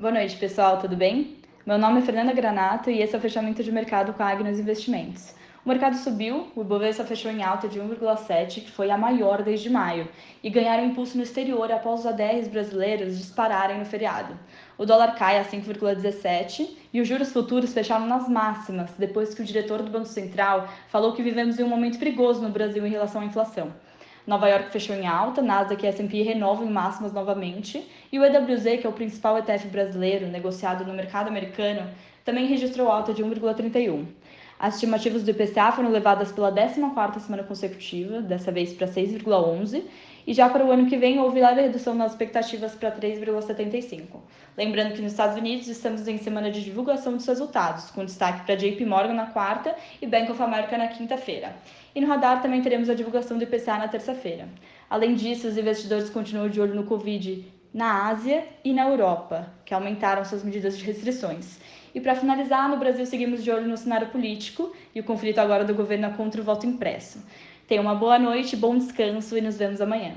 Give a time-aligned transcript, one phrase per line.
[0.00, 1.36] Boa noite, pessoal, tudo bem?
[1.66, 4.58] Meu nome é Fernanda Granato e esse é o fechamento de mercado com a Agnes
[4.58, 5.34] Investimentos.
[5.62, 9.68] O mercado subiu, o Ibovespa fechou em alta de 1,7, que foi a maior desde
[9.68, 10.08] maio,
[10.42, 14.38] e ganharam impulso no exterior após os ADRs brasileiros dispararem no feriado.
[14.78, 19.44] O dólar cai a 5,17 e os juros futuros fecharam nas máximas, depois que o
[19.44, 23.20] diretor do Banco Central falou que vivemos em um momento perigoso no Brasil em relação
[23.20, 23.70] à inflação.
[24.30, 28.80] Nova York fechou em alta, Nasdaq e S&P renovam em máximas novamente, e o EWZ,
[28.80, 31.90] que é o principal ETF brasileiro negociado no mercado americano,
[32.24, 34.06] também registrou alta de 1,31.
[34.60, 39.84] As estimativas do IPCA foram levadas pela 14ª semana consecutiva, dessa vez para 6,11,
[40.26, 44.20] e já para o ano que vem houve leve redução nas expectativas para 3,75.
[44.58, 48.54] Lembrando que nos Estados Unidos estamos em semana de divulgação dos resultados, com destaque para
[48.54, 51.56] JP Morgan na quarta e Bank of America na quinta-feira.
[51.94, 54.46] E no radar também teremos a divulgação do IPCA na terça-feira.
[54.90, 59.72] Além disso, os investidores continuam de olho no Covid na Ásia e na Europa, que
[59.72, 61.58] aumentaram suas medidas de restrições.
[61.94, 65.64] E para finalizar, no Brasil seguimos de olho no cenário político e o conflito agora
[65.64, 67.24] do governo contra o voto impresso.
[67.66, 70.14] Tenha uma boa noite, bom descanso e nos vemos amanhã.